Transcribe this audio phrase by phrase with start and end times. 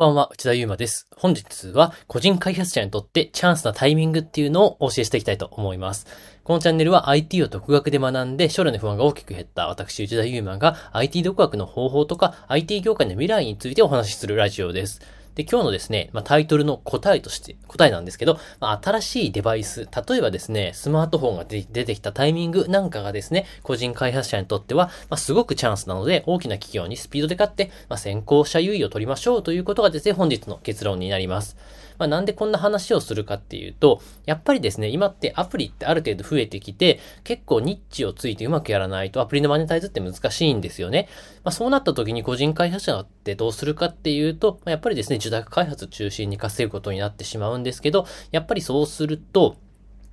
[0.00, 1.06] こんばんは、内田祐馬です。
[1.14, 6.06] 本日は個人開発者にとってチャンスなタイミングっていうのをお教えしていきたいと思います。
[6.42, 15.02] このチャンネルは IT を独学で学んで将来の不安が大きく減った私、内田祐馬が IT 独学の方法とか IT 業界の未来についてお話しするラジオです。
[15.34, 31.56] で、今日のですね、まあ、タイトルの答えとして、答えなんですけど、まあ、新しいデバイス、例えばですね、スマートフォンが出てきたタイミングなんかがですね、個人開発者にとっては、まあ、すごくチャンスなので、大きな企業にスピードで勝って、ま、先行者優位を取りましょうということがですね、本日の結論になります。
[32.00, 41.08] まあ、なんでこんな話をするかっていうと、やっぱりですね、今ってアプリってある程度増えてきて、結構ニッチをついてうまくやらないとアプリのマネタイズって難しいんですよね。
[41.44, 49.56] まあ、そうなった時に個人開発者ってどうするかっていうと、まあ、やっぱりですね、受託開発中心に稼ぐことになってしまうんですけど、やっぱりそうすると、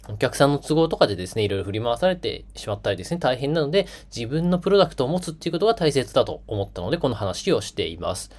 [0.10, 8.32] お客さんの都合とかでですね、いろいろ振り回されてしまったりですね、大変なので、自分のプロダクトを持つっていうことが大切だと思ったので、この話をしています。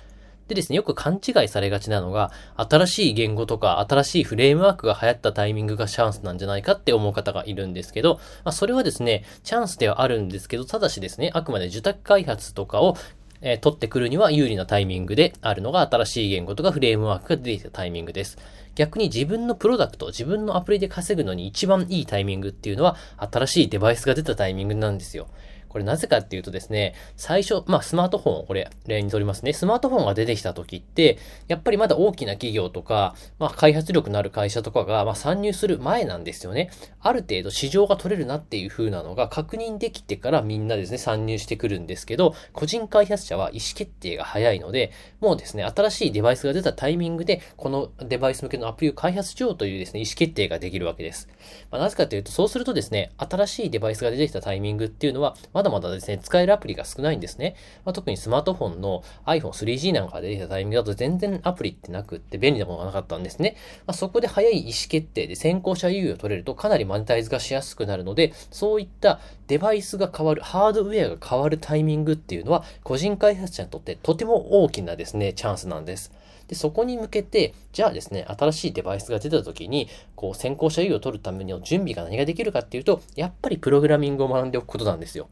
[0.49, 12.97] でですね、よく勘違いされがちなのが、新しい言語とか新しいフレームワークが流行ったタイミングがチャンスなんじゃないかって思う方がいるんですけど、まあ、それはですね、チャンスではあるんですけど、ただしですね、あくまで受託開発とかを
[13.41, 18.39] えー、取ってくるには有利なタイミングであるのが新しい言語とかフレームワークが出てきたタイミングです。
[18.75, 25.29] 逆に自分のプロダクト、自分のアプリで稼ぐのに一番いいタイミングっていうのは新しいデバイスが出たタイミングなんですよ。
[25.69, 29.53] これなぜかっていうとですね、最初、まあスマートフォンこれ例にとりますね。
[29.53, 36.71] スマートフォンが出てきた時って、やっぱりまだ大きな企業とか、まあ開発力のある会社とかが、まあ参入する前なんですよね。
[37.01, 51.29] ある程度市場が取れるなっていう風なのが確認できてからみんなですね、参入してくるんですけど、個人開発者は意思決定が早いので、もうですね、新しいデバイスが出たタイミングで、このデバイス向けのアプリを開発しようというですね、意思決定ができるわけです。
[51.71, 57.57] まあなぜかというと、そうするとですね、新しいデバイスが出てきたタイミングっていうのは、まだまだですね、使えるアプリが少ないんですね。
[57.85, 63.57] まあ、特にスマートフォンの iPhone3G なんかが出てきたタイミングだと全然アプリってなくって便利なものがなかったんですね。
[63.85, 69.19] まあ、そこで早い意思決定で先行者優位を取れるとかなりマネタイズがしやすくなるので、そういった
[69.49, 76.13] デバイスが変わる、ハードウェアが変わるタイミングっていうのは、個人開発者にとってとても大きなですね、チャンスなんです。
[76.49, 85.29] で、そこに向けて、じゃあですね、新しいデバイスが出た時に、こう、先行者優位を取るための準備が何ができるかっていうと、やっぱりプログラミングを学んでおくことなんですよ。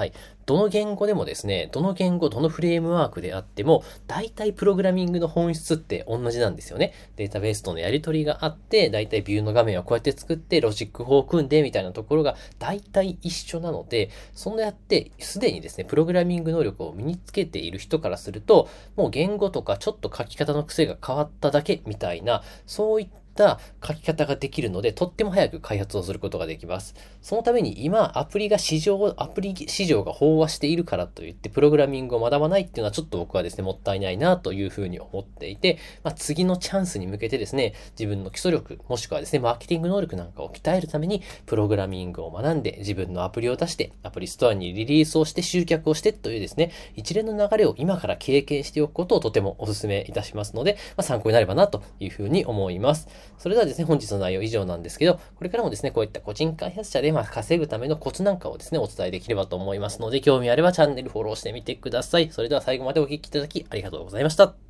[0.00, 0.14] はい。
[0.46, 6.94] どの言語でもですね、どの言語、どのフレームワークであっても、大体プログラミングの本質って同じなんですよね。
[7.16, 26.94] データベースとのやり取りがあって、大体ビューの画面をこうやって作って、ロジック法を組んで、みたいなところが大体一緒なので、そのやって、すでにですね、プログラミング能力を身につけている人からすると、もう言語とかちょっと書き方の癖が変わっただけみたいな、そういったった書き方ができるので、とっても早く開発をすることができます。
[27.22, 53.08] そのために今、アプリが市場、アプリ市場が飽和しているからといって、プログラミングを学ばないっていうのはちょっと僕はですね、もったいないなというふうに思っていて、まあ、次のチャンスに向けてですね、自分の基礎力、もしくはですね、マーケティング能力なんかを鍛えるために、プログラミングを学んで、自分のアプリを出して、アプリストアにリリースをして集客をしてというですね、一連の流れを今から経験しておくことをとてもお勧めいたしますので、まあ、参考になればなというふうに思います。
[53.38, 62.30] それではですね、本日の内容以上なんですけど、これからもですね、こういった個人開発者でまあ稼ぐためのコツなんかをですね、お伝えできればと思いますので、興味あればチャンネルフォローしてみてください。
[62.30, 64.69] それでは最後までお聴きいただきありがとうございました。